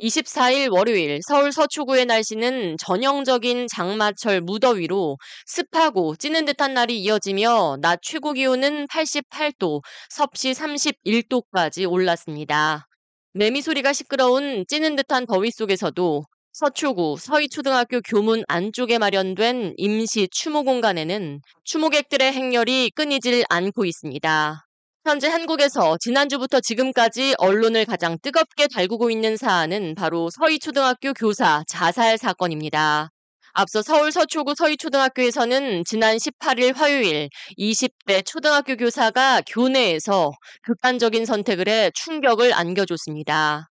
24일 0.00 0.72
월요일 0.72 1.20
서울 1.26 1.52
서초구의 1.52 2.06
날씨는 2.06 2.76
전형적인 2.78 3.66
장마철 3.68 4.40
무더위로 4.40 5.18
습하고 5.46 6.16
찌는 6.16 6.46
듯한 6.46 6.74
날이 6.74 6.98
이어지며 7.00 7.78
낮 7.80 8.00
최고 8.02 8.32
기온은 8.32 8.86
88도, 8.86 9.82
섭씨 10.08 10.52
31도까지 10.52 11.90
올랐습니다. 11.90 12.86
매미 13.34 13.62
소리가 13.62 13.92
시끄러운 13.92 14.64
찌는 14.66 14.96
듯한 14.96 15.26
더위 15.26 15.50
속에서도 15.50 16.24
서초구 16.52 17.16
서희초등학교 17.20 18.00
교문 18.00 18.42
안쪽에 18.48 18.98
마련된 18.98 19.74
임시 19.76 20.26
추모 20.32 20.64
공간에는 20.64 21.40
추모객들의 21.64 22.32
행렬이 22.32 22.90
끊이질 22.96 23.44
않고 23.48 23.84
있습니다. 23.84 24.66
현재 25.04 25.28
한국에서 25.28 25.96
지난주부터 25.98 26.60
지금까지 26.60 27.34
언론을 27.38 27.86
가장 27.86 28.18
뜨겁게 28.20 28.66
달구고 28.68 29.10
있는 29.10 29.36
사안은 29.38 29.94
바로 29.94 30.28
서희초등학교 30.30 31.14
교사 31.14 31.64
자살 31.66 32.18
사건입니다. 32.18 33.08
앞서 33.54 33.80
서울 33.80 34.12
서초구 34.12 34.54
서희초등학교에서는 34.54 35.84
지난 35.86 36.18
18일 36.18 36.76
화요일 36.76 37.30
20대 37.58 38.24
초등학교 38.26 38.76
교사가 38.76 39.40
교내에서 39.46 40.32
극단적인 40.64 41.24
선택을 41.24 41.66
해 41.68 41.90
충격을 41.94 42.52
안겨줬습니다. 42.52 43.70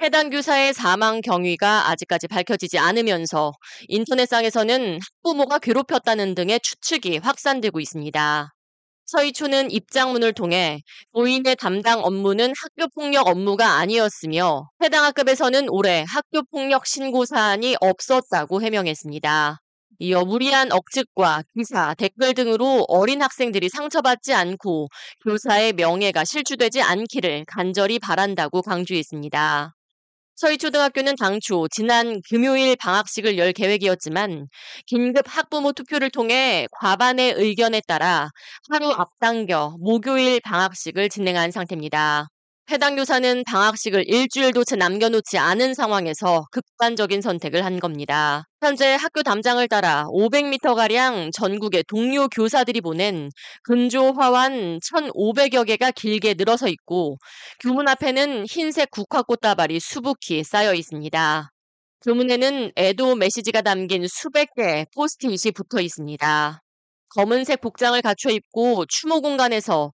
해당 0.00 0.30
교사의 0.30 0.72
사망 0.72 1.20
경위가 1.20 1.90
아직까지 1.90 2.26
밝혀지지 2.26 2.78
않으면서 2.78 3.52
인터넷상에서는 3.88 4.98
학부모가 4.98 5.58
괴롭혔다는 5.58 6.34
등의 6.34 6.60
추측이 6.60 7.18
확산되고 7.18 7.80
있습니다. 7.80 8.54
서희초는 9.10 9.72
입장문을 9.72 10.32
통해 10.32 10.82
고인의 11.12 11.56
담당 11.56 12.04
업무는 12.04 12.52
학교폭력 12.56 13.26
업무가 13.26 13.78
아니었으며 13.78 14.68
해당 14.82 15.04
학급에서는 15.04 15.68
올해 15.68 16.04
학교폭력 16.08 16.86
신고 16.86 17.24
사안이 17.24 17.76
없었다고 17.80 18.62
해명했습니다. 18.62 19.60
이어 19.98 20.24
무리한 20.24 20.70
억측과 20.70 21.42
기사, 21.54 21.92
댓글 21.94 22.34
등으로 22.34 22.84
어린 22.88 23.20
학생들이 23.20 23.68
상처받지 23.68 24.32
않고 24.32 24.88
교사의 25.24 25.72
명예가 25.72 26.24
실추되지 26.24 26.80
않기를 26.80 27.44
간절히 27.48 27.98
바란다고 27.98 28.62
강조했습니다. 28.62 29.74
서희초등학교는 30.40 31.16
당초 31.16 31.68
지난 31.68 32.22
금요일 32.30 32.74
방학식을 32.76 33.36
열 33.36 33.52
계획이었지만 33.52 34.46
긴급 34.86 35.26
학부모 35.28 35.72
투표를 35.72 36.08
통해 36.10 36.66
과반의 36.72 37.34
의견에 37.36 37.82
따라 37.86 38.30
하루 38.70 38.90
앞당겨 38.90 39.76
목요일 39.80 40.40
방학식을 40.40 41.10
진행한 41.10 41.50
상태입니다. 41.50 42.28
해당 42.70 42.94
교사는 42.94 43.42
방학식을 43.44 44.04
일주일도 44.06 44.62
채 44.62 44.76
남겨놓지 44.76 45.38
않은 45.38 45.74
상황에서 45.74 46.46
극단적인 46.52 47.20
선택을 47.20 47.64
한 47.64 47.80
겁니다. 47.80 48.44
현재 48.60 48.94
학교 48.94 49.24
담장을 49.24 49.66
따라 49.66 50.06
500m가량 50.06 51.32
전국의 51.32 51.82
동료 51.88 52.28
교사들이 52.28 52.80
보낸 52.80 53.30
근조 53.64 54.12
화환 54.12 54.78
1,500여 54.78 55.66
개가 55.66 55.90
길게 55.90 56.34
늘어서 56.34 56.68
있고 56.68 57.16
교문 57.58 57.88
앞에는 57.88 58.46
흰색 58.48 58.92
국화꽃다발이 58.92 59.80
수북히 59.80 60.44
쌓여 60.44 60.72
있습니다. 60.72 61.50
교문에는 62.04 62.70
애도 62.76 63.16
메시지가 63.16 63.62
담긴 63.62 64.06
수백 64.06 64.54
개의 64.54 64.86
포스트잇이 64.94 65.50
붙어 65.56 65.80
있습니다. 65.80 66.62
검은색 67.16 67.60
복장을 67.60 68.00
갖춰 68.02 68.30
입고 68.30 68.86
추모 68.86 69.20
공간에서 69.20 69.92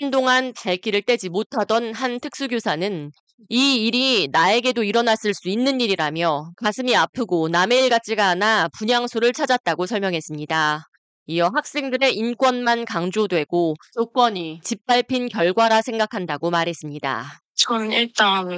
한동안 0.00 0.52
발길을 0.52 1.02
떼지 1.02 1.28
못하던 1.28 1.94
한 1.94 2.20
특수교사는 2.20 3.10
이 3.48 3.86
일이 3.86 4.28
나에게도 4.32 4.82
일어났을 4.82 5.32
수 5.32 5.48
있는 5.48 5.80
일이라며 5.80 6.52
가슴이 6.56 6.96
아프고 6.96 7.48
남의 7.48 7.84
일 7.84 7.88
같지가 7.88 8.28
않아 8.28 8.68
분향소를 8.76 9.32
찾았다고 9.32 9.86
설명했습니다. 9.86 10.88
이어 11.30 11.50
학생들의 11.54 12.16
인권만 12.16 12.84
강조되고 12.84 13.74
조건이 13.92 14.60
짓밟힌 14.64 15.28
결과라 15.28 15.82
생각한다고 15.82 16.50
말했습니다. 16.50 17.40
저는 17.54 17.92
일단 17.92 18.48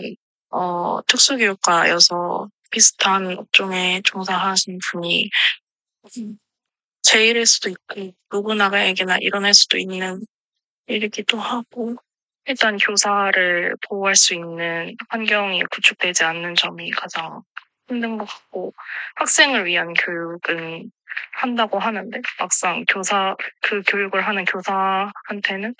어, 0.50 1.00
특수교육과여서 1.06 2.48
비슷한 2.70 3.36
업종에 3.38 4.00
종사하신 4.04 4.78
분이 4.90 5.28
제 7.02 7.26
일일 7.26 7.46
수도 7.46 7.70
있고 7.70 8.12
누구나에게나 8.32 9.18
일어날 9.20 9.54
수도 9.54 9.78
있는 9.78 10.20
일이기도 10.86 11.38
하고 11.38 11.96
일단 12.46 12.76
교사를 12.78 13.76
보호할 13.88 14.14
수 14.16 14.34
있는 14.34 14.96
환경이 15.08 15.62
구축되지 15.70 16.24
않는 16.24 16.54
점이 16.54 16.90
가장 16.90 17.42
힘든 17.88 18.18
것 18.18 18.24
같고 18.26 18.72
학생을 19.16 19.66
위한 19.66 19.94
교육은 19.94 20.90
한다고 21.32 21.78
하는데 21.78 22.20
막상 22.38 22.84
교사 22.88 23.36
그 23.62 23.82
교육을 23.86 24.26
하는 24.26 24.44
교사한테는 24.44 25.74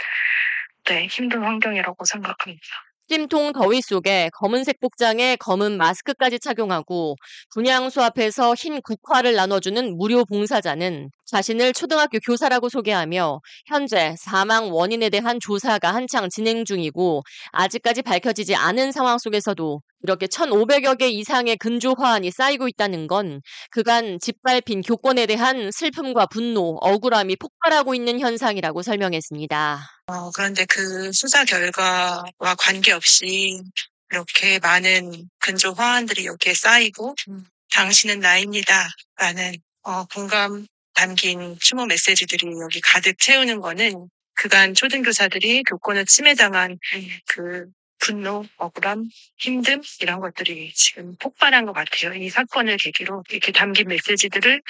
네 0.84 1.06
힘든 1.06 1.42
환경이라고 1.42 2.04
생각합니다. 2.04 2.66
찜통 3.10 3.52
더위 3.54 3.82
속에 3.82 4.30
검은색 4.34 4.78
복장에 4.78 5.34
검은 5.34 5.76
마스크까지 5.76 6.38
착용하고 6.38 7.16
분향소 7.52 8.02
앞에서 8.02 8.54
흰 8.54 8.80
국화를 8.80 9.34
나눠주는 9.34 9.96
무료 9.96 10.24
봉사자는 10.24 11.10
자신을 11.30 11.72
초등학교 11.72 12.18
교사라고 12.18 12.68
소개하며 12.68 13.40
현재 13.66 14.14
사망 14.18 14.72
원인에 14.72 15.10
대한 15.10 15.38
조사가 15.40 15.94
한창 15.94 16.28
진행 16.28 16.64
중이고 16.64 17.22
아직까지 17.52 18.02
밝혀지지 18.02 18.56
않은 18.56 18.90
상황 18.90 19.18
속에서도 19.18 19.80
이렇게 20.02 20.26
1,500여 20.26 20.98
개 20.98 21.08
이상의 21.08 21.56
근조 21.58 21.94
화환이 21.96 22.30
쌓이고 22.30 22.66
있다는 22.68 23.06
건 23.06 23.42
그간 23.70 24.18
짓밟힌 24.20 24.82
교권에 24.82 25.26
대한 25.26 25.70
슬픔과 25.70 26.26
분노, 26.26 26.78
억울함이 26.80 27.36
폭발하고 27.36 27.94
있는 27.94 28.18
현상이라고 28.18 28.82
설명했습니다. 28.82 29.80
어, 30.06 30.30
그런데 30.32 30.64
그 30.64 31.12
수사 31.12 31.44
결과와 31.44 32.24
관계없이 32.58 33.62
이렇게 34.10 34.58
많은 34.58 35.28
근조 35.38 35.72
화환들이 35.72 36.26
여기에 36.26 36.54
쌓이고 36.54 37.14
음. 37.28 37.44
당신은 37.72 38.18
나입니다. 38.18 38.88
라는 39.16 39.54
어, 39.82 40.04
공감 40.06 40.66
담긴 41.00 41.56
추모 41.58 41.86
메시지들이 41.86 42.46
여기 42.60 42.82
가득 42.82 43.18
채우는 43.18 43.60
거는 43.60 44.10
그간 44.34 44.74
초등교사들이 44.74 45.62
교권을 45.62 46.04
침해당한 46.04 46.72
음. 46.72 47.08
그 47.26 47.66
분노, 47.98 48.44
억울함, 48.58 49.08
힘듦 49.40 50.02
이런 50.02 50.20
것들이 50.20 50.70
지금 50.74 51.16
폭발한 51.18 51.64
것 51.64 51.72
같아요. 51.72 52.12
이 52.12 52.28
사건을 52.28 52.76
계기로 52.76 53.24
이렇게 53.30 53.50
담긴 53.50 53.88
메시지들을 53.88 54.60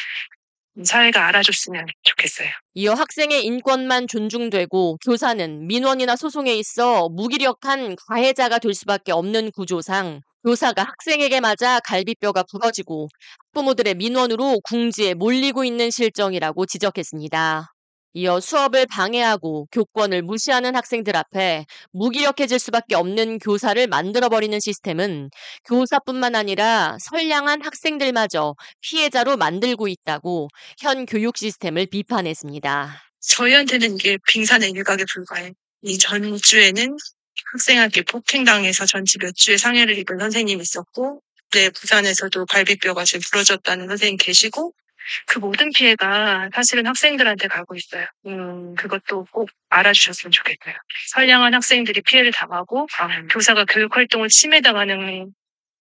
사회가 0.85 1.27
알아줬으면 1.27 1.87
좋겠어요. 2.05 2.49
이어 2.75 2.95
학생의 2.95 3.45
인권만 3.45 4.07
존중되고 4.07 4.99
교사는 5.05 5.67
민원이나 5.67 6.15
소송에 6.15 6.55
있어 6.55 7.09
무기력한 7.09 7.97
가해자가 8.07 8.61
될 8.61 8.73
수밖에 8.75 9.11
없는 9.11 9.51
구조상 9.51 10.21
교사가 10.45 10.83
학생에게 10.85 11.41
맞아 11.41 11.81
갈비뼈가 11.81 12.45
부러지고 12.45 13.09
부모들의 13.53 13.95
민원으로 13.95 14.61
궁지에 14.65 15.15
몰리고 15.15 15.65
있는 15.65 15.91
실정이라고 15.91 16.67
지적했습니다. 16.67 17.73
이어 18.15 18.41
수업을 18.41 18.87
방해하고 18.87 19.69
교권을 19.71 20.23
무시하는 20.23 20.75
학생들 20.75 21.15
앞에 21.17 21.65
무기력해질 21.93 22.59
수밖에 22.59 22.97
없는 22.97 23.39
교사를 23.39 23.87
만들어버리는 23.87 24.59
시스템은 24.59 25.31
교사뿐만 25.65 26.35
아니라 26.35 26.97
선량한 27.01 27.63
학생들마저 27.63 28.57
피해자로 28.81 29.37
만들고 29.37 29.87
있다고 29.87 30.49
현 30.81 31.07
교육 31.07 31.37
시스템을 31.37 31.87
비판했습니다. 31.87 33.01
저희한테는 33.21 33.97
이게 33.97 34.19
빙산의 34.27 34.71
일각에 34.71 35.05
불과해. 35.13 35.53
이 35.83 35.97
전주에는 35.97 36.97
학생에게 37.53 38.03
폭행당해서 38.03 38.87
전치 38.87 39.19
몇 39.19 39.35
주의 39.35 39.59
상해를 39.59 39.99
입은 39.99 40.19
선생님이 40.19 40.63
있었고, 40.63 41.21
네, 41.53 41.71
부산에서도 41.71 42.47
갈비뼈가 42.47 43.05
지금 43.05 43.21
부러졌다는 43.31 43.89
선생님 43.89 44.17
계시고, 44.19 44.73
그 45.27 45.39
모든 45.39 45.71
피해가 45.75 46.51
사실은 46.55 46.87
학생들한테 46.87 47.49
가고 47.49 47.75
있어요. 47.75 48.07
음, 48.27 48.75
그것도 48.77 49.27
꼭 49.33 49.51
알아주셨으면 49.71 50.31
좋겠어요. 50.31 50.75
선량한 51.09 51.55
학생들이 51.55 52.03
피해를 52.03 52.33
당하고 52.33 52.87
아, 52.99 53.23
교사가 53.31 53.65
교육 53.65 53.97
활동을 53.97 54.29
침해당하는 54.29 55.33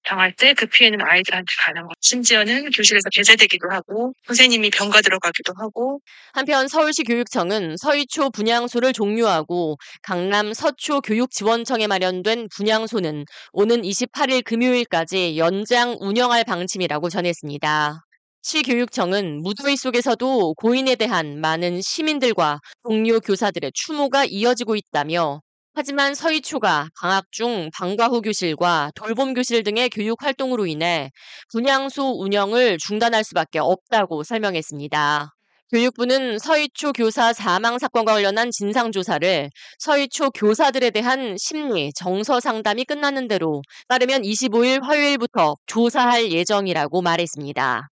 당할 0.04 0.34
때 0.36 0.54
그 0.54 0.66
피해는 0.66 1.01
아이들한테 1.01 1.46
가는 1.66 1.84
거. 1.84 1.90
심지어는 2.01 2.72
교실에서 2.72 3.10
배제되기도 3.16 3.69
하고 3.69 4.13
선생님이 4.28 4.72
병가 4.72 5.01
들어가기도 5.01 5.54
하고. 5.57 6.00
한편 6.34 6.68
서울시 6.68 7.04
교육청은 7.04 7.78
서희초 7.78 8.31
분양소를 8.31 8.94
종료하고 8.94 9.78
강남 10.01 10.54
서초 10.54 11.01
교육지원청에 11.01 11.88
마련된 11.88 12.48
분양소는 12.56 13.25
오는 13.54 13.81
28일 13.81 14.44
금요일까지 14.44 15.38
연장 15.38 15.96
운영할 16.00 16.44
방침이라고 16.44 17.10
전했습니다. 17.10 18.02
시교육청은 18.42 19.42
무더위 19.44 19.75
속에서도 19.78 20.54
고인에 20.56 20.95
대한 20.95 21.40
많은 21.42 21.81
시민들과 21.81 22.60
동료 22.84 23.19
교사들의 23.19 23.72
추모가 23.75 24.25
이어지고 24.25 24.75
있다며 24.75 25.42
하지만 25.80 26.14
서희초가 26.14 26.90
방학 27.00 27.31
중 27.31 27.70
방과 27.74 28.08
후 28.08 28.20
교실과 28.20 28.92
돌봄 28.96 29.34
교실 29.34 29.64
등의 29.64 29.90
교육 29.90 30.22
활동으로 30.22 30.66
인해 30.66 31.10
분향소 31.54 32.22
운영을 32.22 32.78
중단할 32.86 33.24
수밖에 33.24 33.60
없다고 33.60 34.24
설명했습니다. 34.24 35.30
교육부는 35.72 36.38
서희초 36.38 36.92
교사 36.92 37.31
사망 37.31 37.80
사건과 37.80 38.12
관련한 38.12 38.52
진상조사를 38.52 39.50
서희초 39.78 40.31
교사들에 40.31 40.90
대한 40.90 41.38
심리, 41.40 41.94
정서 41.96 42.42
상담이 42.42 42.84
끝나는 42.84 43.30
대로 43.30 43.62
빠르면 43.88 44.24
25일 44.24 44.84
화요일부터 44.84 45.56
조사할 45.66 46.34
예정이라고 46.34 47.02
말했습니다. 47.02 47.88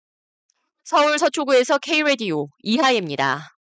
서울 0.83 1.21
서초구에서 1.21 1.79
K-라디오 1.79 2.49
이하예입니다. 2.65 3.56